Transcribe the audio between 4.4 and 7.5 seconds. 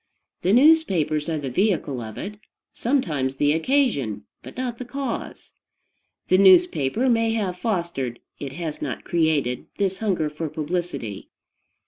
but not the cause. The newspaper may